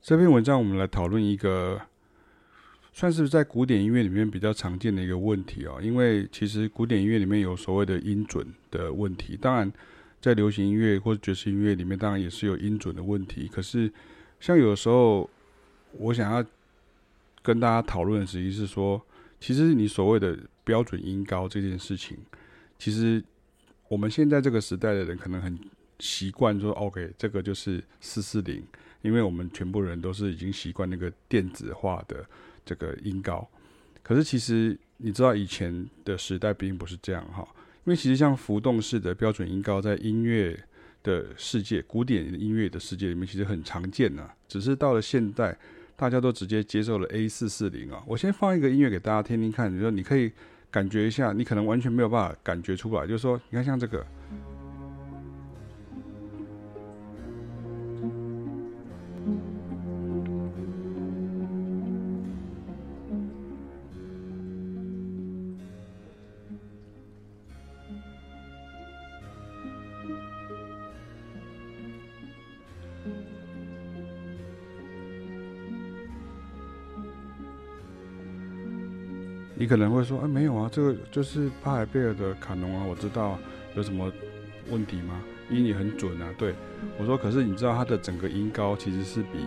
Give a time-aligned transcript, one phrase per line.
[0.00, 1.80] 这篇文章我们来讨论一个，
[2.92, 5.80] 算是在古典音乐里面比较常见的一个问题哦。
[5.82, 9.70] 因为其实古典音乐里面有所谓的音准的问题，当然
[10.20, 13.48] 在流行音乐或爵士音乐里面，当然也是有音准的问题。
[13.52, 13.92] 可是
[14.40, 15.28] 像有时候
[15.92, 16.42] 我想要
[17.42, 19.02] 跟大家讨论的，实际是说，
[19.38, 22.16] 其实你所谓的标准音高这件事情，
[22.78, 23.22] 其实
[23.88, 25.58] 我们现在这个时代的人可能很
[25.98, 28.62] 习惯说，OK，这个就是四四零。
[29.02, 32.24] 因为我们全部人都是已经习惯那个电子化的
[32.64, 33.48] 这个音高，
[34.02, 37.46] 可是其实你知道以前的时代并不是这样哈。
[37.84, 40.58] 因为其实像浮动式的标准音高，在音乐
[41.02, 44.30] 的世界、古典音乐的世界里面，其实很常见呐。
[44.46, 45.56] 只是到了现代，
[45.96, 48.02] 大家都直接接受了 A 四四零啊。
[48.06, 50.30] 我先放一个音乐给大家听听看，你说你可以
[50.70, 54.04] 感觉一下，你可能完全没有办法感觉出来，就是说，你看像这个。
[79.68, 83.38] 可能会说，哎，没有啊，这个就是帕海贝尔的卡农啊，我知道，
[83.76, 84.10] 有什么
[84.70, 85.20] 问题吗？
[85.50, 86.28] 音也很准啊。
[86.38, 86.54] 对，
[86.98, 89.38] 我说，可是你知道它的整个音高其实是比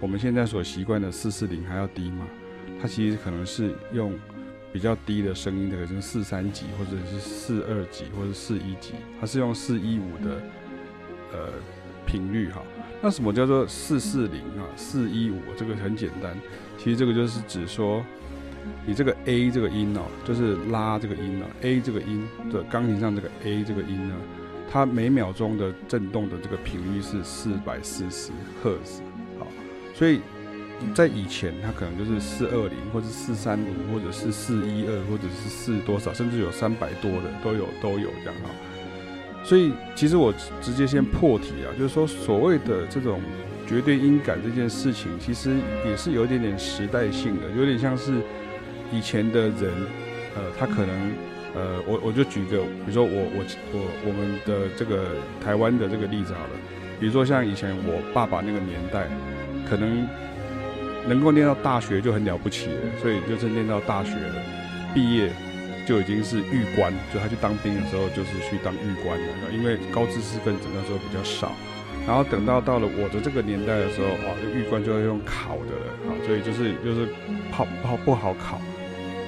[0.00, 2.26] 我们现在所习惯的四四零还要低吗？
[2.80, 4.12] 它其实可能是用
[4.72, 10.42] 比较低的声音的，可能四三级或者是四二级或者四一级，它是用四一五的
[11.32, 11.52] 呃
[12.06, 12.62] 频率哈。
[13.02, 14.68] 那什么叫做四四零啊？
[14.76, 16.36] 四一五这个很简单，
[16.78, 18.04] 其实这个就是指说。
[18.86, 24.14] 你这个 A 这个音哦，就是拉这个音呢，A 这个音的钢琴上这个 A 这个音呢，
[24.70, 28.30] 它每秒钟的震动的这个频率是四百四十
[28.62, 29.02] 赫兹，
[29.40, 29.46] 好，
[29.92, 30.20] 所以
[30.94, 38.50] 在以前它可能就是四二零或者四三五或者是四一二或者是四多少，甚至有三百多的都有都有这样哈。
[39.42, 43.20] 所以其实我直接先破题啊，就是说所谓的这种
[43.66, 48.20] 绝对音感这件事情，其实也是有一点点时代性的，有点像是。
[48.92, 49.72] 以前的人，
[50.34, 51.12] 呃，他可能，
[51.54, 55.08] 呃，我我就举个，比如说我我我我们的这个
[55.44, 56.50] 台湾的这个例子好了，
[57.00, 59.06] 比如说像以前我爸爸那个年代，
[59.68, 60.06] 可能
[61.08, 64.42] 能够念到大学就很了不起了，所以就是念到大学了，
[64.94, 65.30] 毕业
[65.86, 71.52] 就已经是预官，就他去当兵的时候就是去当预官了，因为高知识分子那时候比较少，
[72.06, 77.08] 然后等到到了我的这个年代的时候，哇，玉官就要用考的了啊，所以就是就是
[77.50, 78.60] 不好不好考。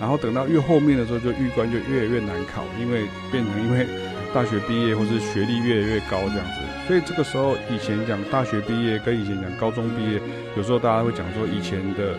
[0.00, 3.86] 然后等到越后面的时候，就预官就越来越难考，因为变成因为
[4.32, 10.20] 大学毕业或是学历越来越高这样子，所以这个时候以前讲大学毕业跟以前讲高中毕业，
[10.56, 12.14] 有时候大家会讲说以前的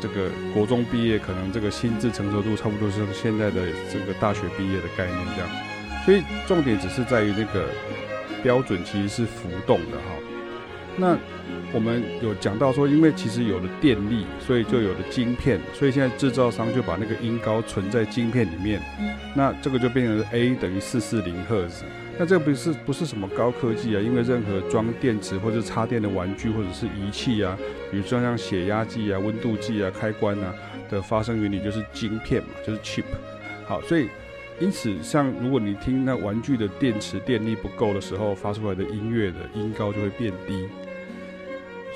[0.00, 5.50] 这个国中毕业可能这个心智成熟度差不多是现在的这个大学毕业的概念这样，
[6.04, 7.68] 所以重点只是在于那个
[8.42, 10.33] 标准其实是浮动的哈。
[10.96, 11.18] 那
[11.72, 18.80] 我们有讲到说，因为其实有了电力，所以就有了晶片，所以现在制造商就把那个音高存在晶片里面。
[19.34, 21.84] 那这个就变成 A 等于四四零赫兹。
[22.16, 24.00] 那这个不是不是什么高科技啊？
[24.00, 27.58] 因为任何装电池或者插电的玩具或者是仪器啊，
[27.90, 30.54] 比如说像血压计啊、温度计啊、开关啊
[30.88, 33.02] 的发生原理就是晶片嘛，就是 chip。
[33.66, 34.08] 好，所以
[34.60, 40.68] 因此像如果你听那玩具的电池电力不够的时候，发出来的音乐的音高就会变低。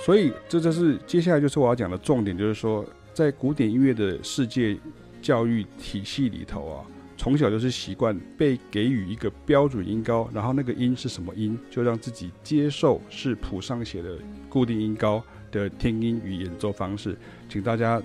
[0.04, 4.78] 所以，这就是接下来就是我要讲的重点，就是说，在古典音乐的世界
[5.20, 6.86] 教育体系里头啊，
[7.16, 14.16] 从小就是习惯被给予一个标准音高，然后那个音是什么音，就让自己接受是谱上写的
[14.48, 17.16] 固定音高的听音与演奏方式。
[17.48, 18.00] 请大家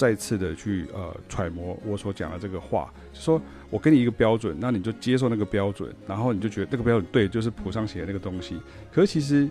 [0.00, 8.58] 再次的去呃揣摩我所讲的这个话，就说我给你一个标准，那你就接受那个标准，然后你就觉得那个标准对，就是谱上写的那个东西。
[8.90, 9.46] 可是其实。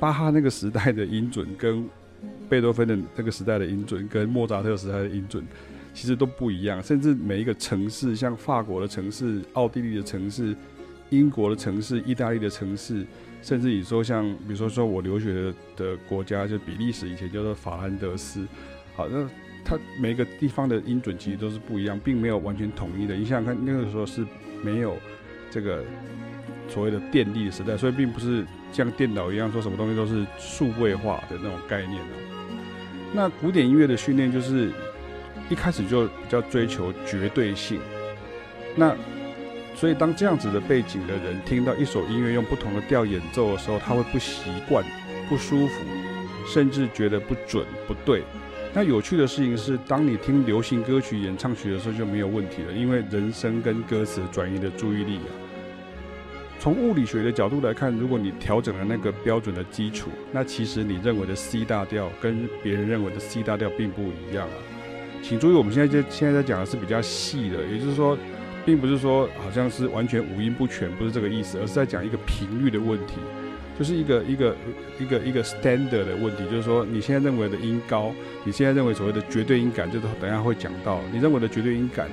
[0.00, 1.86] 巴哈那个时代的音准，跟
[2.48, 5.44] 贝多芬的那个时代的音准，跟莫扎特时代的音准，
[5.92, 6.82] 其实都不一样。
[6.82, 10.56] 甚至每一个城市，像法国的城市、奥地利的城市、
[11.10, 13.04] 英国的城市、意大利的城市，
[13.42, 18.46] 甚至你说像，比如说说我留学的国家，就比利时以前叫做法兰德斯，
[18.94, 19.28] 好，那
[19.64, 23.14] 它每个地方的音准其实都是不一样，并没有完全统一的。
[23.14, 24.26] 你想想看，那个时候是
[24.62, 24.96] 没有
[25.50, 25.84] 这个。
[26.68, 32.00] 所谓的电力时代，所以并不是像电脑一样说什么东西都是数位化的那种概念。
[33.12, 34.70] 那古典音乐的训练就是
[35.48, 37.80] 一开始就比较追求绝对性。
[38.76, 38.94] 那
[39.74, 44.84] 所以当这样子的背景的人听到一首音乐用不同的调演奏的时候，他会不习惯、
[45.28, 45.84] 不舒服，
[46.46, 48.22] 甚至觉得不准不对。
[48.72, 55.30] 那有趣的事情是，当你听流行歌曲演唱曲的时候就没有问题了，因为人声跟歌词转移的注意力啊。
[56.60, 64.54] 从物理学的角度来看，如果你调整了那个标准的基础，那其实你认为的 C 大调跟别人认为的 C 大调并不一样啊。
[65.20, 68.16] 请注意，我们现在在现在在讲的是比较细的，也就是说，
[68.64, 73.14] 并不是说好像是完全五音不全，不是这个意思，而是在讲一个频率的问题。
[73.80, 74.54] 就是一个一个
[74.98, 78.12] 一个一个 standard 的问题，就是说你现在认为的音高，
[78.44, 82.06] 你现在认为所谓的绝对音感，就是等一下会讲到，你认为的绝对音感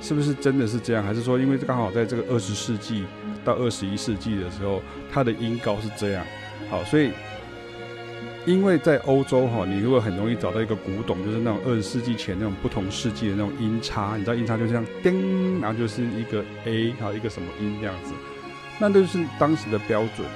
[0.00, 3.04] 是不是真的是这样，还是说因为刚好在这个二十世纪
[3.44, 4.82] 到二十一世纪的时候，
[5.12, 6.26] 它的音高是这样？
[6.68, 7.12] 好，所以
[8.44, 18.12] 因为在欧洲哈，你如果很容易找到一个古董，就是那种二十世纪前那种不同世纪的那种音叉，你知道音叉就这样叮，然后就是一个 A 还有一个什么音这样子，
[18.80, 20.26] 那都是当时的标准。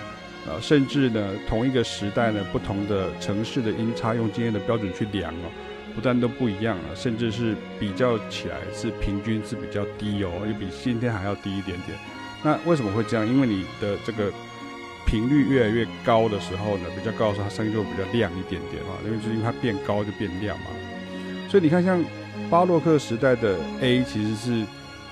[0.46, 5.50] 啊，甚至呢，同一个时代呢，不同的城市的音差，用今天的标准去量哦，
[5.94, 11.98] 不但都不一样了，甚至是比较起来是平均是比较低哦，也比今天还要低一点点。
[12.44, 13.26] 那为什么会这样？
[13.26, 14.32] 因为你的这个
[15.04, 20.66] 频率越来越高的时候呢，比较高的时候，它声音就会比较亮一点点啊，因为就是因为它变高就变亮嘛。
[21.48, 22.02] 所以你看，像
[22.48, 24.64] 巴洛克时代的 A，其实是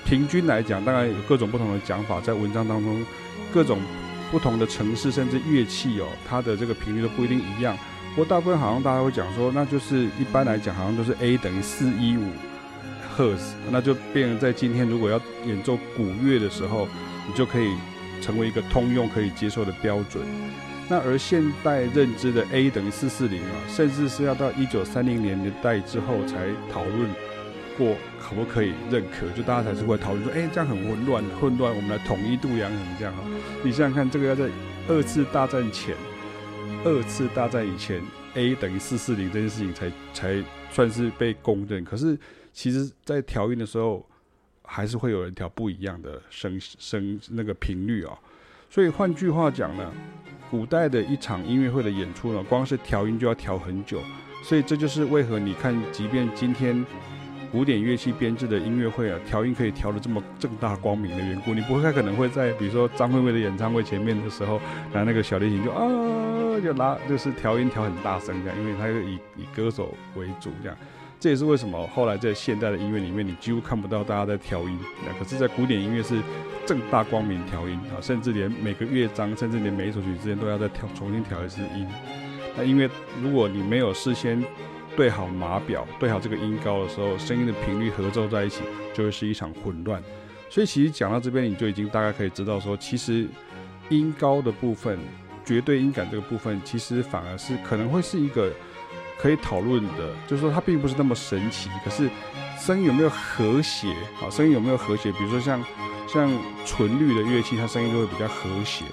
[0.05, 3.05] 平均来讲，当然有各种不同的讲法，在文章当中
[3.53, 3.81] 各种。
[4.35, 7.79] 不同的城市甚至乐器哦，它的这个频率都不一定一样。
[8.11, 12.27] 不过大部分好像大家会讲说，那就是一般来讲好像都是 A 等于四一五
[13.09, 16.89] 赫兹，那就变成在今天如果要演奏古乐的时候，
[17.29, 17.75] 你就可以
[18.21, 20.25] 成为一个通用可以接受的标准。
[20.89, 27.09] 那而现代认知的 A 等于四四零啊，甚至是要到一九三零年代之后才讨论
[27.77, 33.21] 过可不可以认可，就大家才是会讨论说，哎，这样很混乱，混乱，我们来统一度量，衡这样啊？
[33.63, 34.49] 你想想看，这个要在
[34.89, 35.95] 二次大战前、
[36.85, 38.03] 二次大战以前
[38.35, 41.85] ，A 等于四四零这件事情才才算是被公认。
[41.85, 42.19] 可是，
[42.53, 44.07] 其实在调音的时候，
[44.63, 48.17] 还是会有人调不一样的声声那个频率啊、
[48.71, 49.93] 所以换句话讲呢，
[50.51, 54.01] 古代的一场音乐会的演出呢，光是调音就要调很久。
[54.43, 56.85] 所以这就是为何你看，即便今天。
[57.55, 64.61] 古典乐器编制的音乐会啊，调音可以调得这么正大光明的缘故，你不会太可能会在比如说张惠妹的演唱会前面的时候，
[64.93, 65.87] 拿那个小提琴就啊
[66.61, 70.77] 就拉就是调音调很大声这样，因为它是以以歌手为主这样。
[71.21, 74.77] 这也是为什么后来在现代的音乐里面，你几乎看不到大家在调音，
[75.07, 76.21] 那可是，在古典音乐是
[76.67, 81.87] 正大光明调音啊，甚至连每个乐章，甚至连每一首曲之间都要再调重新调一次音。
[82.57, 82.91] 那因为
[83.23, 84.43] 如果你没有事先
[84.97, 88.63] 对好码表，对好这个音高的时候，声音的频率合奏在一起，
[88.93, 90.03] 就会是一场混乱。
[90.49, 93.27] 所以其实讲到这边，你就已经大概可以知道说，其实
[93.89, 94.99] 音高的部分，
[95.45, 98.53] 绝对音感这个部分，其实反而是可能会是一个
[99.19, 101.69] 可以讨论的，就是说它并不是那么神奇。
[101.85, 102.09] 可是
[102.59, 103.89] 声音有没有和谐？
[104.15, 105.11] 好，声音有没有和谐？
[105.13, 105.61] 比如说像
[106.07, 106.31] 像
[106.65, 108.85] 纯律的乐器，它声音就会比较和谐。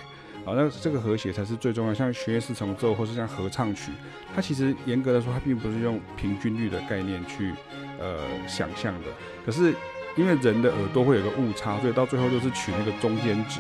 [0.44, 1.94] 好，那这个和谐才是最重要。
[1.94, 3.92] 像弦乐四重奏，或是像合唱曲，
[4.34, 7.54] 它其实严格来说，它并不是用平均律的概念去
[8.00, 9.08] 呃想象的。
[9.46, 9.74] 可是
[10.18, 13.60] 因为人的耳朵会有个误差，所以到最后就是取那个中间值。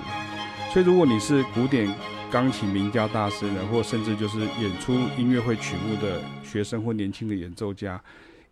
[0.73, 1.87] 所以如果你是古典
[2.31, 8.01] 钢琴名家大师呢，或甚至就是演出音乐会曲目的学生或年轻的演奏家，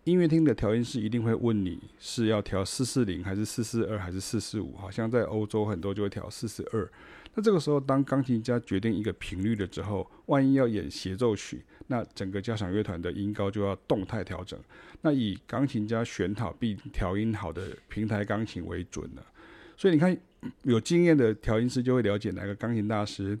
[0.04, 4.76] 音乐厅的调音师一定会问你是要调四四零还是四四二还是四四五。
[4.76, 6.88] 好像在欧洲很多就会调四四二。
[7.34, 14.58] 那这个时候，当钢琴家决定一个频率了之后，万一要演协奏曲，那整个交响乐团的音高就要动态调整。
[15.02, 19.24] 那以钢琴家选好并调音好的平台钢琴为准了。
[19.76, 20.14] 所以你看，
[20.64, 23.38] 有经验的调音师就会了解哪个钢琴大师，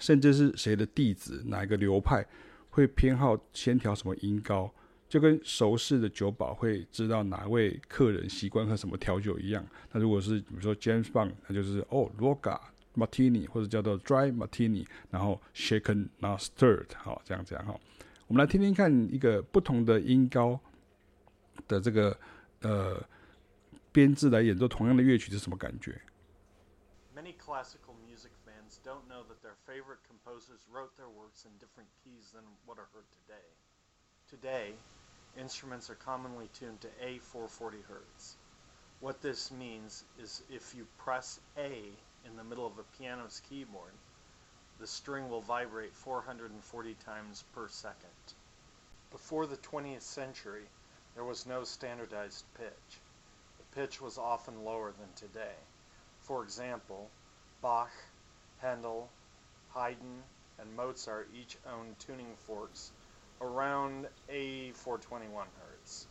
[0.00, 2.26] 甚至是谁的弟子，哪一个流派
[2.70, 4.72] 会偏好先调什么音高，
[5.06, 9.64] 就跟熟识的酒保会知道哪位客人习惯喝什么调酒一样。
[9.92, 12.58] 那如果是比如说 James Bond，那就是哦 Vodka
[12.94, 17.78] Martini 或者叫做 Dry Martini，然后 Shaken Not Stirred，好，这样这样哈。
[18.26, 20.58] 我们来听听看一个不同的音高
[21.68, 22.18] 的这个
[22.60, 23.02] 呃
[23.92, 26.00] 编制来演奏同样的乐曲是什么感觉
[27.14, 32.32] ？Many classical music fans don't know that their favorite composers wrote their works in different keys
[32.32, 33.44] than what are heard today.
[34.30, 34.74] Today,
[35.36, 38.36] instruments are commonly tuned to A440 Hz.
[39.00, 41.92] What this means is if you press A
[42.26, 43.92] in the middle of a piano's keyboard,
[44.80, 48.34] the string will vibrate 440 times per second.
[49.10, 50.64] Before the 20th century,
[51.14, 53.00] there was no standardized pitch.
[53.58, 55.56] The pitch was often lower than today.
[56.20, 57.10] For example,
[57.60, 57.90] Bach,
[58.60, 59.08] Handel,
[59.74, 60.22] Haydn,
[60.58, 62.90] and Mozart each owned tuning forks
[63.40, 66.06] around A421 hertz.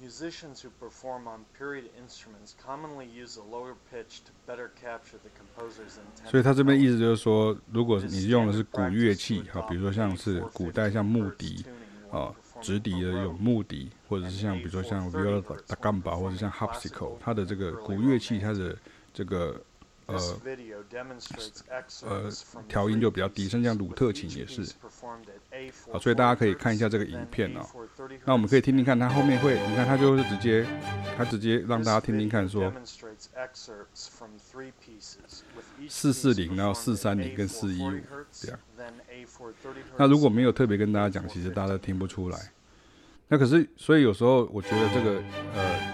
[0.00, 5.30] Musicians who perform on period instruments commonly use a lower pitch to better capture the
[5.36, 6.30] composer's intent.
[6.30, 11.64] 所以他这边意思就是说，如果你用的是古乐器，哈，比如说像是古代像木笛，
[12.10, 18.76] 啊，直笛的有木笛，或者是像比如说像 viola da gamba 或者像 harpsichord，它的这个古乐器，它的
[19.12, 19.60] 这个。
[20.12, 20.20] 呃
[22.08, 22.30] 呃，
[22.68, 24.62] 调音就比较低，甚至像鲁特琴也是。
[25.92, 27.60] 好，所以大家可以看一下这个影片哦。
[28.24, 30.66] 那我们可以听听看，它后面会，你看它就是直接，
[31.16, 32.72] 它直接让大家听听看说，
[35.88, 37.92] 四四零，然后四三零跟四一五
[38.32, 38.58] 这样。
[39.96, 42.52] 那如果没有特别跟大家讲，其实大家都听不出来。
[43.28, 45.22] 那可是，所以有时候我觉得这个
[45.54, 45.89] 呃。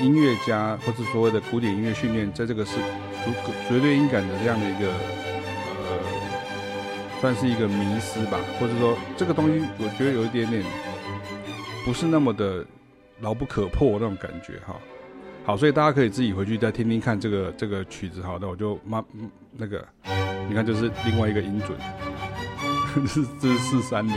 [0.00, 2.76] 音乐家或者所谓的古典音乐训练，在这个是
[3.24, 3.32] 绝
[3.68, 5.98] 绝对音感的这样的一个呃，
[7.20, 10.64] 算是一个迷思吧，或者说这个东西，我觉得有一点点
[11.84, 12.64] 不是那么的
[13.20, 14.74] 牢不可破那种感觉哈。
[15.44, 18.22] 好，所以大家可以自己回去再听听看这个这个曲子。
[18.22, 19.04] 好的，我就慢
[19.56, 19.86] 那个，
[20.48, 21.76] 你看就是另外一个音准，
[23.06, 24.14] 是这是四三零。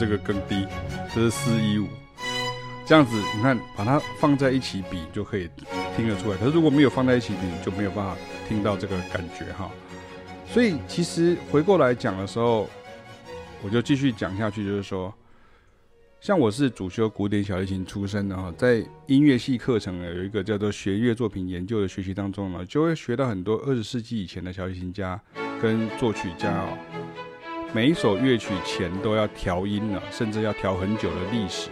[0.00, 0.66] 这个更低，
[1.14, 1.86] 这是四一五，
[2.86, 5.46] 这样子你看，把它放在一起比就可以
[5.94, 6.38] 听得出来。
[6.38, 8.16] 可是如果没有放在一起比，就没有办法
[8.48, 9.70] 听到这个感觉哈。
[10.48, 12.66] 所以其实回过来讲的时候，
[13.62, 15.12] 我就继续讲下去，就是说，
[16.18, 25.20] 像我是主修古典小提琴出身的哈，在音乐系课程呢有一个叫做学乐作品研究的学习当中呢，就会学到很多二十世纪以前的小提琴家
[25.60, 26.78] 跟作曲家哦。
[27.72, 31.70] 每一首乐曲前都要调音了，甚至要调很久的历史，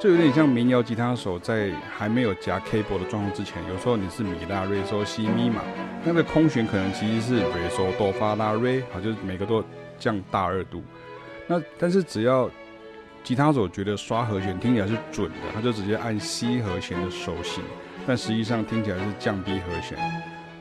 [0.00, 5.62] 就有点像民谣吉他手在还没有夹 cable 的状况之前，有时候你是米拉、瑞、嗦、西、咪嘛，
[6.04, 9.62] 那个空弦可能其实是瑞、嗦、哆、发、拉、瑞，好，就是每个都
[10.00, 10.82] 降大二度。
[11.46, 12.50] 那但是只要
[13.22, 17.62] 吉他手觉得刷和弦听起来是准的，他就直接按 C 和弦的手型，
[18.04, 19.96] 但实际上听起来是降低和弦。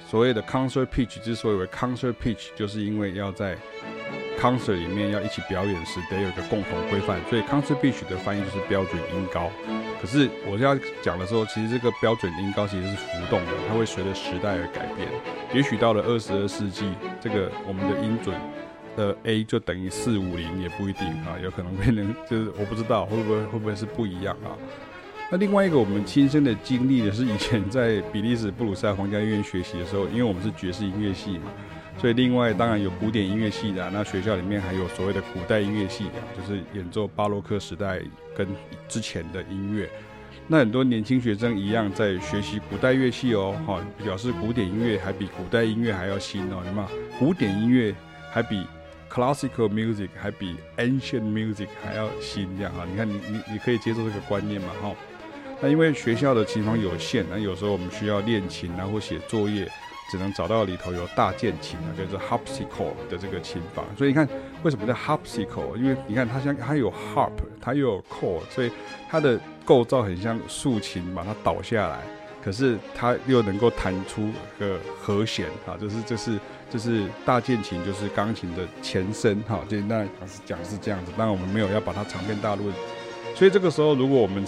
[0.08, 3.56] 所谓的 concert pitch 之所以为 concert pitch，就是因为要在
[4.40, 9.52] concert 里面要一起表演时，得有个共同规范，所以 concert 必须的翻译就是标准音高。
[10.02, 15.10] 可是我要讲的时候，其实这个标准音高其实是浮动的，它会随着时代而改变。
[15.54, 18.34] 也许到了二十二世纪，这个我们的音准
[18.96, 24.56] 的 A 就等于四五零也不一定啊，有可能变成就是我不知道会不会会不会是不一样啊。
[25.30, 31.52] 那另外一个我们亲身的经历的是以前在比利时布鲁塞尔皇家音乐院学习的时候，因为我们是爵士音乐系嘛。
[31.98, 38.02] 所以，另外当然有古典音乐系的，那学校里面还有所谓的古代音乐系的，就是演奏巴洛克时代
[38.36, 38.48] 跟
[38.88, 39.90] 之前的音乐。
[40.48, 46.88] 那很多年轻学生一样在学习古代乐器哦，哈，表示古典音乐还比古代音乐还要新哦，什么？
[47.20, 47.94] 古典音乐
[48.32, 48.66] 还比
[49.12, 52.88] classical music 还比 ancient music 还要新，这样啊？
[52.90, 54.70] 你看，你你你可以接受这个观念嘛？
[54.82, 54.96] 哈，
[55.62, 59.70] 那因为学校的琴房有限，那有时候我们需要练琴啊，或写作业。
[60.10, 63.86] 只能找到里头有大键琴啊，就是 h a r p s i c o 的这个琴房。
[63.98, 64.28] 所以你看，
[64.64, 68.72] 为什么叫 h a r p s i c o 因为你看它像它有 harp，它又有 chord，所以
[69.10, 72.00] 它的构造很像竖琴，把它倒下来，
[72.44, 76.40] 可是它又能够弹出个和弦啊，就是就是
[76.70, 79.60] 就是大键琴就是钢琴的前身哈。
[79.70, 80.06] 就那
[80.46, 82.74] 讲是这样子，当然我们没有要把它长篇大论。
[83.36, 84.44] 所以这个时候，如果我们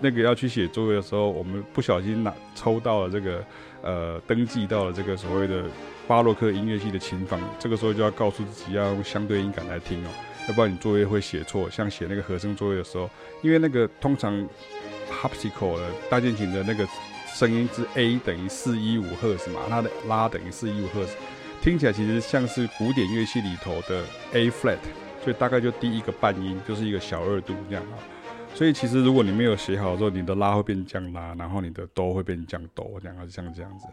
[0.00, 3.44] 那个要去写作业的时候，我们不小心拿抽到了这个。
[3.82, 5.64] 呃，登记到了这个所谓的
[6.06, 10.08] 巴洛克音乐系的琴房，这个时候就要告诉自己要用相对音感来听哦，
[10.46, 11.66] 要不然你作业会写错。
[11.70, 13.08] 像写那个和声作业的时候，
[13.40, 14.46] 因为那个通常
[15.10, 16.86] harpsichord 的大键琴的那个
[17.32, 21.16] 声音是 A 等于四一五赫兹嘛，它的拉等于四一五赫兹，
[21.62, 24.04] 听起来其实像是古典乐器里头的
[24.34, 24.76] A flat，
[25.24, 27.96] 所以大概就低一个半音，就是一个小二度这样啊。
[28.54, 33.86] 所以其实如果你没有写好之后，你的拉会变降拉，然后你的哆会变降哆，这样还是像这样子。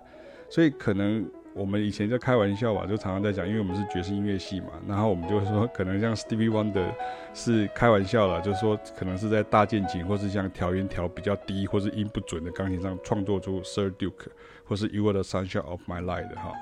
[0.50, 6.90] 所以可能我们以前在开玩笑吧，就常常在讲，因为我们是爵士音乐系嘛，然后我们就会说，可能像 Stevie Wonder
[7.34, 14.28] 是开玩笑了，就是说可能是在大键琴或是像调音调比较低或是音不准的钢琴上创作出 Sir Duke
[14.66, 16.54] 或是 You Are the Sunshine of My Life 哈。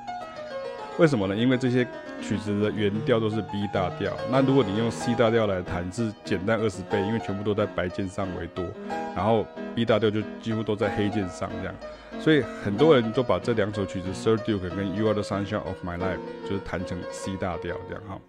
[0.98, 1.36] 为什么呢？
[1.36, 1.86] 因为这些
[2.22, 8.66] 曲子的原调都是 B 大调，那如果你用 C 大调来弹，是简单二十倍，因为全部都在白键上为多，
[9.16, 9.46] 然后
[9.76, 11.76] B 大调就几乎都在黑键上这样，
[12.20, 16.20] 所以很多人都把这两首曲子 Sir Duke 跟 You Are the Sunshine of My Life
[16.50, 18.20] 就是弹成 C 大调这样哈。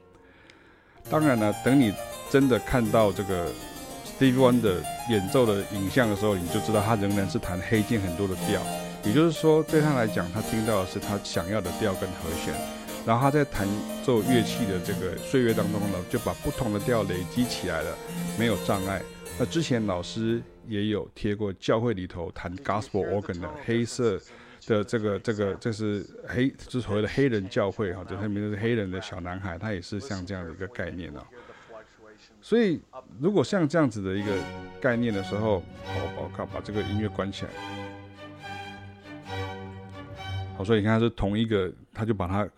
[1.08, 1.94] 当然呢，等你
[2.30, 3.46] 真的看到这个
[4.04, 4.76] Steve Wonder
[5.08, 8.60] 演奏的影像的时候，你就知道他仍然是弹黑键很多的调。
[9.04, 12.52] 也就是说，对他来讲，他听到的是他想要的调跟和弦，
[13.06, 13.68] 然后他在弹
[14.04, 17.96] 奏乐器的这个岁月当中呢，就把不同的调累积起来了，
[18.36, 19.00] 没有障碍。
[19.38, 24.18] 那之前老师也有贴过教会里头弹 Gospel Organ 的黑色
[24.66, 31.24] 的这个这个这是黑，就是所谓的黑人教会哈，就他名字是黑人的小男孩，他也是像这样的一个概念啊。
[32.42, 32.80] 所以
[33.20, 34.32] 如果像这样子的一个
[34.80, 37.50] 概念的时候，好，我靠，把这个音乐关起来。
[40.56, 42.48] 好，所以你看，是同一个，他就把它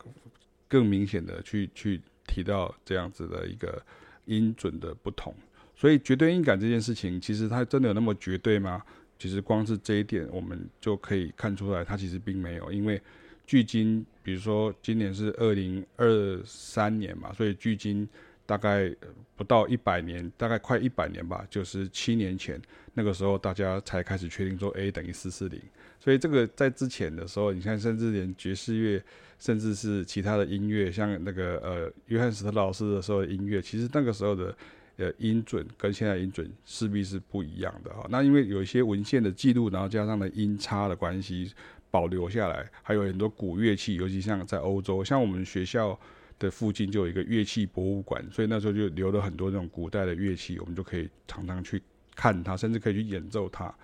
[0.69, 3.83] 更明显的去去提到这样子的一个
[4.27, 5.35] 音准的不同。
[5.75, 8.83] 所以绝对音感这件事情，其实它真的有那么绝对吗？
[9.19, 12.71] 其实光是这一点，我们就可以看出来，它其实并没有。
[12.71, 13.01] 因为
[13.47, 18.09] 距今，比如说今年是二零二三年嘛，所以距今
[18.45, 18.95] 大概
[19.37, 22.61] 不到一百年，大概快一百年吧，就是七年前
[22.95, 25.61] 那个时候，大家才开始确定说 A 等于四四零。
[26.01, 29.03] 所以这个在之前的时候，你看，甚至连爵士乐，
[29.39, 34.57] 甚至是其他的音乐，像那个呃约翰史特劳斯的时候的音乐，其实那个时候的
[34.97, 38.07] 呃音准跟现在音准势必是不一样的哈。
[38.11, 41.53] 那因为有一些文献的记录，然后加上了音差的关系
[41.91, 45.99] 保留下来，还有很多古乐器，尤其像在欧洲，像我们学校
[46.39, 51.83] 的附近就有一个乐器博物馆，所以那时候就留了很多这种古代的乐器，我们就可以常常去
[52.15, 53.75] 看它，甚至可以去演奏它。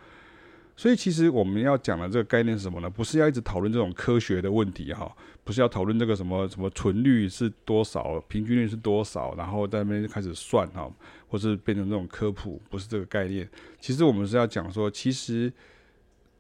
[0.76, 2.90] 所以其实我们要讲的这个概念是什么呢？
[2.90, 5.10] 不是要一直讨论这种科学的问题哈，
[5.44, 10.92] 不是要讨论这个什么什么纯率是多少，平均率是多少，然后在那边就开始算哈，
[11.28, 13.48] 或是变成这种科普，不是这个概念。
[13.78, 15.52] 其实我们是要讲说，其实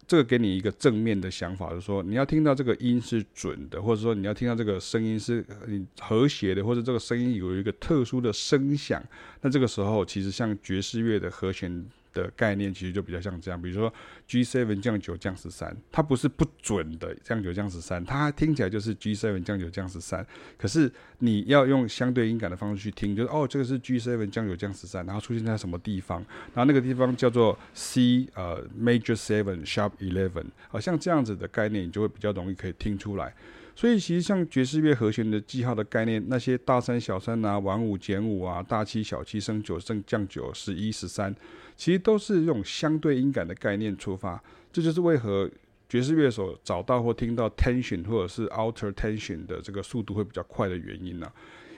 [0.04, 9.00] 这个给你一个正面的想法，就是说你要听到这个音是准的，或者说你要听到这个声音是你和谐的，或者这个声音有一个特殊的声响，
[9.42, 11.86] 那这个时候其实像爵士乐的和弦。
[12.14, 13.92] 的概念其实就比较像这样，比如说
[14.28, 20.26] G7 降九降十三，它不是不准的降九降十三，它听起来就是 G7 降九降十三。
[20.56, 26.24] 可是你要用相对音感的方式去听，就是哦，这个是 G7 降九降十三，然后出现在什么地方，
[26.54, 33.34] 然后那个地方叫做 C 呃 Major Seven Sharp Eleven，好像这样子的概念，你就会比较容易可以听出来。
[33.76, 41.34] 所以其实像爵士乐和弦的记号的概念，那些大三小三啊，晚五减五啊，大七小七升九升降九十一十三，
[41.76, 44.42] 其实都是用相对音感的概念出发。
[44.72, 45.50] 这就是为何
[45.88, 51.30] 爵士乐手找到或听到 tension 或者是 outer tension 的这个速度会比较快的原因呢、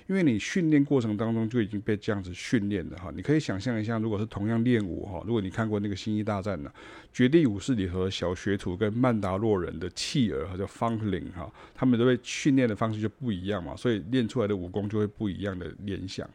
[0.07, 6.71] 因为你训练过程当中就已经被这样子训练了哈，你可以想象一下，如果是同样练武哈，如果你看过那个《星际大战》呢，
[7.13, 16.29] 《绝地武士》里头的小学徒跟曼达洛人的契尔和叫 Funkling 哈，他们都被训练的方式就不一样嘛，所以练出来的武功就会不一样的联想。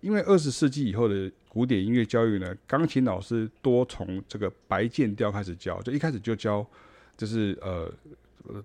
[0.00, 6.66] 因为二十世纪以后的古典音乐教育呢，钢琴老师多从这个白键调开始教，就一开始就教
[7.16, 7.92] 就是呃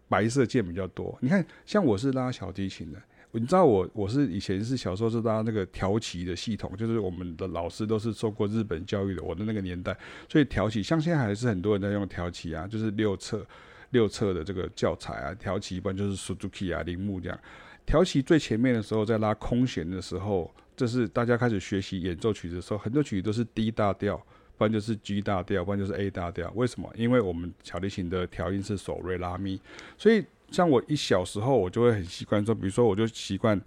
[0.07, 1.17] 白色键比较多。
[1.21, 3.01] 你看，像我是拉小提琴的。
[3.35, 9.23] 你知道我我是以前是小时候是拉那个调旗的系统，就是我们的老师都是受过日本教育的。
[9.23, 9.97] 我的那个年代，
[10.29, 13.43] 所以调起像现在还是很多人在用调旗啊，就是六册
[13.89, 17.39] 六册的这个教材啊，调旗一般就是 Suzuki 啊铃木这样。
[17.87, 24.17] 调旗最前面的时候，在拉空弦的时候，这是大家开始学习演奏曲子的时候，很多曲子都是 D 大调，
[24.57, 26.51] 不然就是 G 大调，不然就是 A 大调。
[26.55, 26.91] 为什么？
[26.95, 29.59] 因为我们小提琴的调音是手瑞拉咪，
[29.97, 33.59] 所以像我一小时候，我就会很习惯说，比如说我就习惯《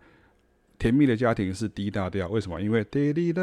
[0.78, 2.60] 甜蜜的家庭》是 D 大调，为什么？
[2.60, 3.42] 因为滴滴哒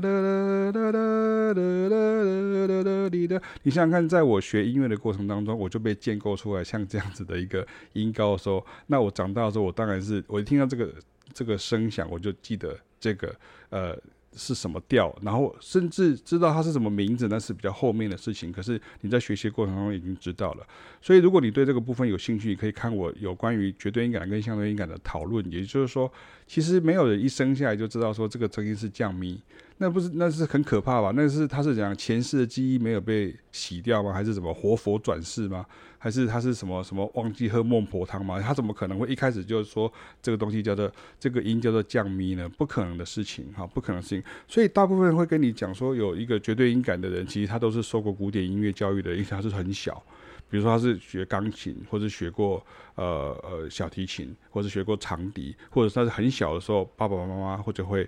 [0.00, 3.40] 哒哒哒哒哒哒哒哒滴哒。
[3.62, 10.92] 你想想看，在我学音乐的过程当中，我就被建构出来像这样子的一个音高的时候，那我长大的时候，我当然是我一听到这个。
[11.32, 13.34] 这个声响，我就记得这个
[13.70, 13.96] 呃。
[14.36, 18.50] 是什么调，然后甚至知道它是什么名字，那是比较后面的事情。
[18.50, 20.66] 可是你在学习过程中已经知道了，
[21.00, 25.48] 所以如果你对这个部分有兴趣，可以看我有关于绝对音感跟相对音感的讨论。
[25.52, 26.12] 也就是说，
[26.48, 29.40] 其实没有人一生下来就知道说这个声音是降咪。
[29.78, 31.12] 那不是，那是很可怕吧？
[31.14, 34.12] 那是他是讲前世的记忆没有被洗掉吗？
[34.12, 35.64] 还是什么活佛转世吗？
[36.04, 38.38] 还是他是什么什么忘记喝孟婆汤吗？
[38.38, 39.90] 他怎么可能会一开始就是说
[40.20, 42.46] 这个东西叫做这个音叫做降咪呢？
[42.58, 44.22] 不可能的事情哈，不可能的事情。
[44.46, 50.02] 所以大部分人会跟你讲说有一个绝对音感的人，其实他都是受过古典音乐教育的，因为他是很小。
[50.50, 52.64] 比如说他是学钢琴，或者学过
[52.96, 58.06] 呃呃小提琴，或者学过长笛，或者他是很小的时候，爸爸妈妈或者会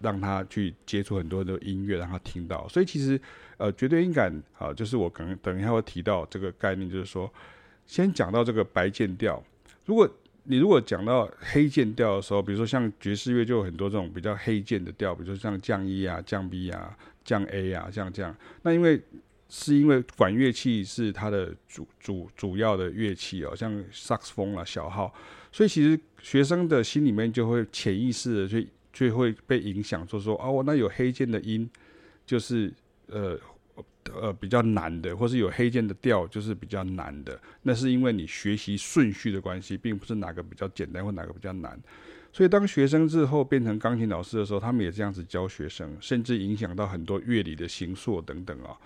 [0.00, 2.66] 让他去接触很多的音乐，让他听到。
[2.68, 3.20] 所以其实
[3.56, 7.32] 呃绝对音感啊，就是我可能等一下会提到这个概念，就是说
[7.86, 9.42] 先讲到这个白键调，
[9.84, 10.08] 如果
[10.48, 18.32] 你如果讲到黑键调的时候，比如说像爵士乐就有很多这种比较黑键的调，比如说像降 E 啊、降 B 啊、降 A 啊，像这样。
[18.62, 19.02] 那因为
[19.48, 25.12] 是因为管乐器是它的主主主要的乐器哦，像萨克斯风啊、小号，
[25.50, 28.64] 所以其实学生的心里面就会潜意识的就
[28.96, 31.68] 就会被影响，说说哦，那有黑键的音
[32.24, 32.72] 就是
[33.08, 33.38] 呃。
[34.14, 37.36] 呃，比较难的，或是有黑键的调，就是比较难的。
[37.62, 41.76] 那是因为你学习顺序的关系，并不是哪个比较简单或哪个比较难。
[42.32, 48.78] 所以，当学生之后变成钢琴老师的时候，他们也这样子教学生，甚至影响到很多乐理的形塑等等啊。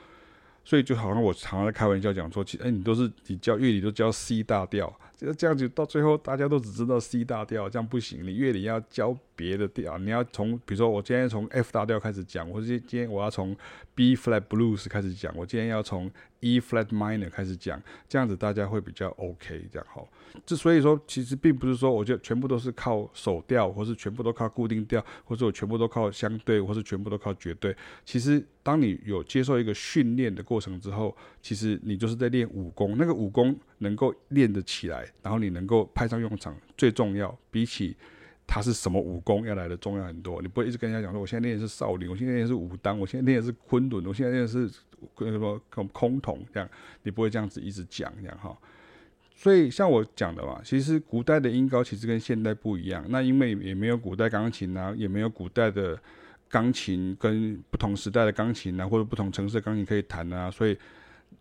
[0.65, 8.25] 所以，就好像我常常在开玩笑讲说，其实，哎，你都是你教乐理都教 C 大调，这这样子到最后大家都只知道 C 大调，这样不行。
[8.25, 13.55] 你乐理要教别的调，你要从，比如说我今天从 F 大调开始讲，或者今天我要从
[13.95, 17.79] B flat blues 开始讲，我今天要从 E flat minor 开始讲，
[18.09, 20.09] 这样子大家会比较 OK，这样好。
[20.47, 27.77] 之所以说，其实并不是说，我就全部都是靠手调，或是全部都靠固定调，或者我全部都靠相对，或是全部都靠绝对。
[28.07, 32.97] 其实，当你有接受一个训练的过程之后，其实你就是在练武功。
[32.97, 37.97] 那个武功能够练得起来，然后你能够派上用场，最重要，比起
[38.47, 40.41] 它是什么武功要来的重要很多。
[40.41, 46.69] 你不会一直跟人家讲说，我现在练的是少林，我现在练的是武当，我现在练的是昆仑，我现在练的是什么崆峒这样，
[47.03, 48.57] 你不会这样子一直讲这样哈。
[49.35, 53.03] 所以像我讲的嘛，其实古代的音高其实跟现代不一样。
[53.09, 55.99] 那因为也没有古代钢琴啊，也没有古代的
[56.51, 60.77] 钢琴跟不同时代的钢琴啊，或者不同城市的钢琴可以弹啊，所以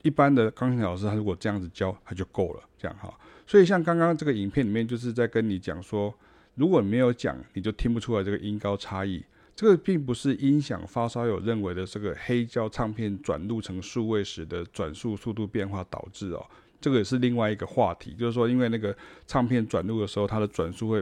[0.01, 3.13] 一般的钢琴老师他如果这样子教，他就够了这样哈。
[3.45, 6.13] 所以像刚刚这个影片里面就是在跟你讲说。
[6.55, 9.23] 如果没有讲，你就听不出来这个音高差异。
[9.55, 16.45] 这个并不是音响发烧友认为的这个黑胶唱片转录成数位时的转速速度变化导致哦。
[16.81, 18.93] 这个也是另外一个话题，就是说，因为那个
[19.25, 21.01] 唱片转录的时候，它的转速会，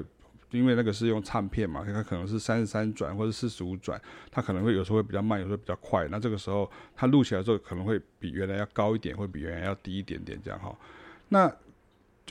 [0.51, 6.07] 因为那个是用唱片嘛，它可能是三十三转或者四十五转，它可能会有时候会比较慢，有时候比较快。
[6.09, 10.73] 那这个时候它录起来之后，可能会比原来要高一点，会比原来要低一点点这样哈。
[11.29, 11.45] 那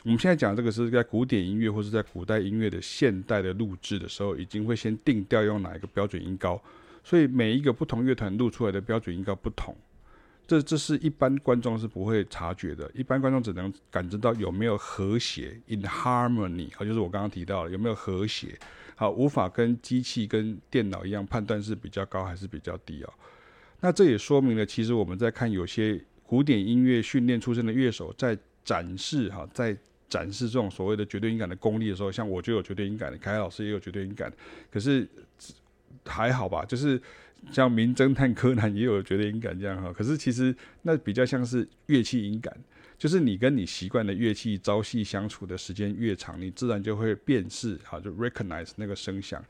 [0.03, 6.61] 我们现在讲这个是在古典音乐或是在古代音乐的现代的录制的时候，已经会先定调用哪一个标准音高，
[7.03, 9.75] 所以每一个不同乐团录出来的标准音高不同，
[10.47, 18.57] 这这是一般观众是不会察觉的，一般观众只能感知到有没有和谐 in harmony，好，就是我刚刚提到的有没有和谐，
[18.95, 23.13] 好，无法跟机器跟电脑一样判断是比较高还是比较低哦。
[23.81, 34.31] 那这也说明了，其实我们在看有些古典音乐训练出身的乐手在展示哈，在展示这种所谓的绝对音感的功力的时候，像我就有绝对音感的，凯凯老师也有绝对音感，
[34.71, 35.05] 可是
[36.05, 36.99] 还好吧，就是
[37.51, 39.91] 像名侦探柯南也有绝对音感这样哈。
[39.93, 42.55] 可是其实那比较像是乐器音感，
[42.97, 49.43] 就是你跟你习惯的乐器朝夕相处的时间越长，你自然就会辨识哈，就 recognize 那个声响，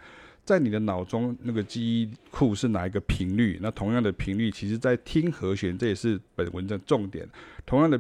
[0.43, 7.28] 在你的脑中那个记忆库是哪一个频率，那同样的频率，其实在听和弦，这也是本文的重点，
[7.65, 8.00] 同样的。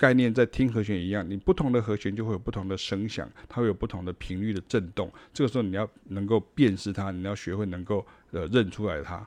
[0.00, 5.12] 概念在听和弦一样，你不同的和弦就会有不同的声响，它会有不同的频率的震动。
[5.34, 9.26] 这个时候你要能够辨识它，你要学会能够呃认出来它。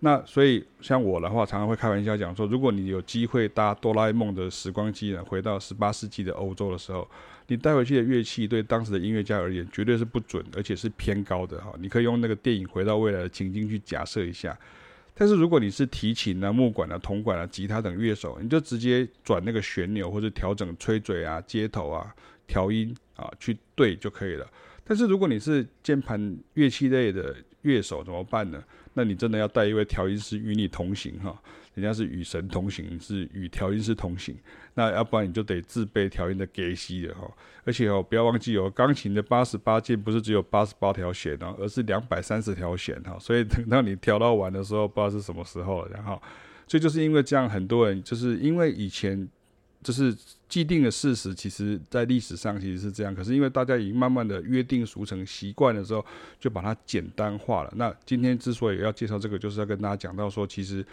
[0.00, 7.08] 那所以像我的话，常常会开玩笑讲说，如果你有机会搭哆啦 A 梦的时光机呢，回到十八世纪的欧洲的时候，
[7.46, 11.72] 你带回去的乐器对当时的音乐家而言绝对是不准，而且是偏高的哈。
[11.80, 14.56] 你可以用那个电影《回到未来》的情境去假设一下。
[15.14, 22.14] 但是如果你是提琴啊、木管啊、铜管啊、吉他等乐手，你就直接转那个旋钮或者调整吹嘴啊、接头啊、
[22.46, 24.46] 调音啊去对就可以了。
[24.84, 27.34] 但是如果你是键盘乐器类的
[27.66, 28.62] 乐手，怎么办呢？
[28.94, 31.36] 那你真的要带一位调音师与你同行哈。
[31.74, 34.34] 人家是与神同行，是与调音师同行。
[34.72, 37.30] 那要不然你就得自备调音的给息的哈。
[37.64, 43.18] 而且哦，不要忘记哦，钢琴的八十八键不是只有八十八条弦哦，而是两百三十条弦哈。
[43.18, 45.90] 所以等到你调到完的时候，不知道是什么时候了。
[45.92, 46.22] 然后，
[46.66, 49.28] 所以就是因为这样，很多人就是因为以前
[49.86, 50.12] 就是
[50.48, 53.14] 既定的事实，其实在历史上其实是这样。
[53.14, 56.04] 可是因为大家已经慢慢的约定俗成、习惯的时候，
[56.40, 57.72] 就把它简单化了。
[57.76, 60.84] 那今天之所以要介绍这个，就是要跟大家讲到说，其实。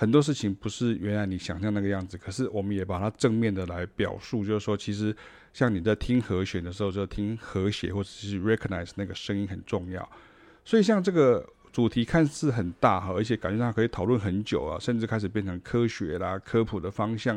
[0.00, 5.12] 很多事情不是原来你想象那个样子，可是我们也把它正面的来表述，就是说，其实
[5.52, 10.08] 像你在听和弦的时候，就听和谐或者是 recognize 那个声音很重要。
[10.64, 17.36] 所以像这个主题看似很大哈，而且感觉上可以讨论很久啊，甚至开始变成科学啦、科普的方向。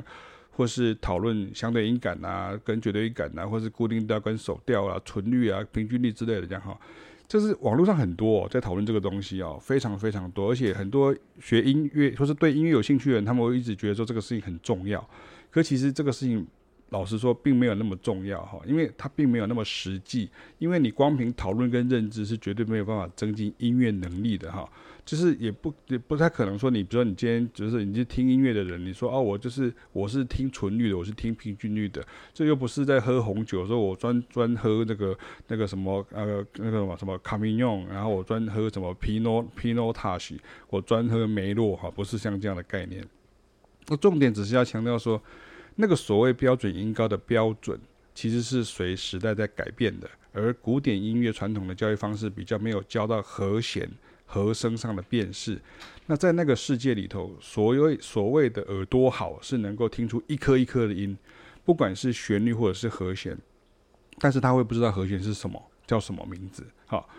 [0.51, 6.77] 或是讨论相对音感啊，跟绝对音感啊，或是固定调跟手调啊、纯率啊、平均律之类的这样哈。
[7.27, 15.09] 就是网络上很多、在讨论这个东西哦，非常非常多，而且很多学音乐或是对音乐有兴趣的人，他们会一直觉得说这个事情很重要。
[15.49, 16.45] 可其实这个事情，
[16.89, 20.29] 老实说，并没有那么重要哈，因为它并没有那么实际。
[20.59, 24.69] 因为你光凭讨论跟认知是绝对没有办法增进音乐能力的哈。
[25.03, 43.03] 就是也不也不太可能说，你比如说你今天就是你是听音乐的人，你说哦，我就是我是听纯律的，我是听平均律的，这又不是在喝红酒，说我专专喝那个那个什么呃那个什么什么卡米诺，然后我专喝什么皮诺皮诺塔西，我专喝梅洛哈，不是像这样的概念。
[43.87, 45.21] 那重点只是要强调说，
[45.75, 47.77] 那个所谓标准音高的标准，
[48.13, 53.89] 其实是随时代在改变的，而古典音乐传统的教育方式比较没有教到和弦。
[54.31, 55.59] 和声上的辨识，
[56.05, 61.17] 那在那个世界里头，所谓所谓的耳朵好是能够听出一颗一颗的音，
[61.65, 63.37] 不管是旋律或者是和弦，
[64.19, 66.65] 但是他会不知道和弦是什么，叫什么名字。
[66.85, 67.09] 好，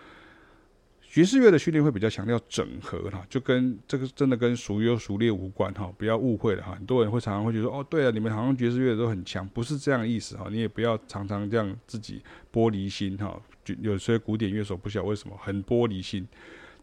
[1.03, 6.75] 爵士乐的训练会比较强调整合哈，就跟这个真的跟孰优孰劣无关哈，不要误会了哈。
[6.75, 10.47] 很多人会常常会觉得，哦，对啊，你们好像爵士乐都很强，不是这样的意思哈。
[10.51, 13.39] 你也不要常常这样自己玻璃心哈。
[13.83, 16.27] 有些古典乐手不晓得为什么很玻璃心。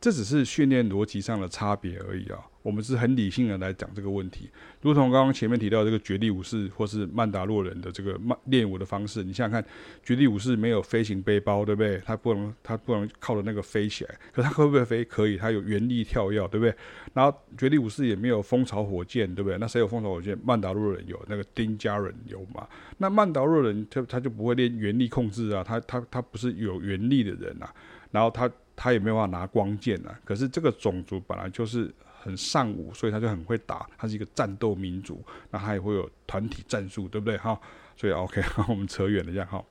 [0.02, 2.40] 这只是训练逻辑上的差别而已啊！
[2.62, 4.50] 我们是很理性的来讲这个问题，
[4.82, 9.66] 如同刚刚前面提到这个绝地武士或是曼达洛人的这个慢练武的方式，你想想看，
[10.04, 11.98] 绝地武士没有飞行背包，对不对？
[12.06, 15.04] 他不能，他不能靠着那个飞起来，可他会不会飞？
[15.04, 16.74] 可以，他有原力跳跃，对不对？
[17.14, 19.58] 然后绝地武士也没有蜂巢火箭，对不对？
[19.58, 20.38] 那谁有蜂巢火箭？
[20.44, 22.68] 曼达洛人有，那个丁家人有嘛？
[22.98, 27.74] 那曼达洛人他他就不会练原力控制啊，他他他不是有原力的人啊，
[28.12, 28.50] 然后他。
[28.82, 37.36] 他也没有办法拿光剑啊，可是这个种族本来就是很尚武，所以他就很会打，他是一个战斗民族，那他也会有团体战术，对不对？
[37.38, 37.60] 哈，
[37.98, 39.62] 所以 OK， 我们扯远了这样哈。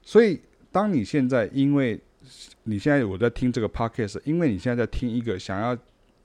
[0.00, 0.40] 所以
[0.72, 2.00] 当你现在，因为
[2.62, 5.76] 你现在我在听这个 podcast，因为你现在在听一个想要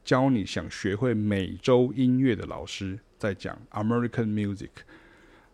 [0.06, 4.70] 教你想学会美洲音乐的老师在讲 American music，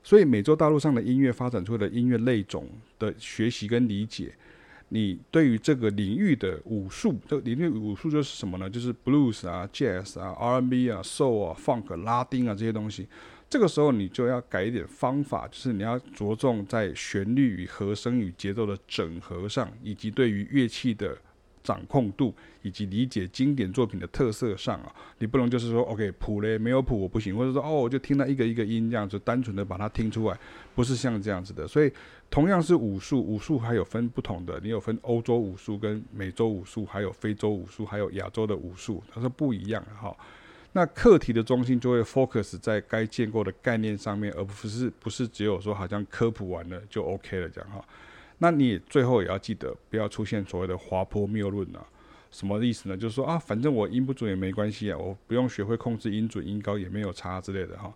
[0.04, 4.36] 所以美洲大陆上的音乐发展出的音乐类种的学习跟理解。
[4.90, 8.70] 你对于这个领域的武术，这个领域武术就是什么呢？
[8.70, 13.08] 就是 blues 啊、jazz 啊、R&B 啊、soul 啊、funk、拉丁啊这些东西。
[13.50, 21.18] 这个时候你就要改一点方法，就是你要着重在旋律与和声与节奏的整合上，以及对于乐器的。
[21.66, 30.38] 掌控度以及理解经典作品的特色上啊，你不能就是说，OK，谱嘞没有谱我不行，或者说哦，我就听到一个一个音这样子，单纯的把它听出来，
[30.76, 31.68] 不是像这样子的。
[31.68, 31.92] 所以
[32.30, 40.16] 同样是武术，武术还有分不同的，你有分欧洲武术跟美洲武术，还有非洲武术，还有亚洲的武术，它是不一样哈。
[40.74, 47.82] 那课题的中心就会 focus 在该建构的概念上面，而不是不是只有说好像科普完了就 OK 了这样哈。
[48.40, 51.86] 那你最后也要记得，不要出现所谓的滑坡谬论啊！
[52.32, 52.98] 什么意思呢？
[52.98, 57.94] 就是说啊，反正我音不准也没关系啊，我不用学会控制音准、音高也没有差之类的哈。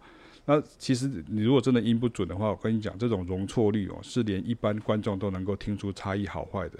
[0.49, 6.79] 那其实你如果真的音不准的话，我跟你讲，这种容错率哦，是连一般观众都能够听出差异好坏的。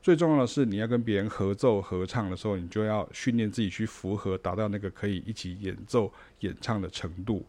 [0.00, 7.44] 最重要的是，你要跟别人合奏合唱的时候，你就要训练自己去符合，达到那个可以一起演奏演唱的程度。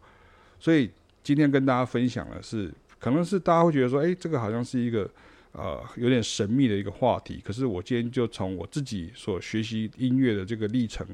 [0.58, 0.90] 所以
[1.22, 5.08] 今天跟大家分享的是，可能是大家会觉得说，诶，这个好像是一个。
[5.52, 7.42] 呃，有点神秘的一个话题。
[7.44, 11.04] 可是我今天就从我自己所学习音乐的这个历程，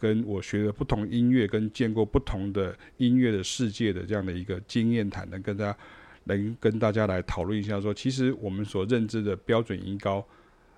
[0.00, 5.78] 跟我学的不同音乐，跟见过不同的音乐的世界的这样的一个经验谈，能跟大家
[6.24, 10.26] 能跟大家来讨论一下，说其实我们所认知的标准音高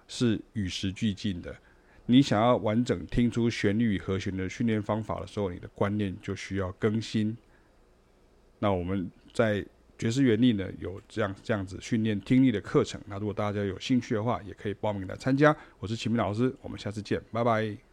[0.08, 1.56] 是与时俱进的。
[2.06, 7.37] 你想要完整听出旋律与和弦的训练方法的时候，你的观念就需要更新。
[8.58, 9.64] 那我们在。
[9.98, 15.56] 爵士原理呢，有这样这样子训练听力的课程，那如果大家有兴趣的话，也可以报名来参加。
[15.78, 17.91] 我是齐明老师，我们下次见，拜拜。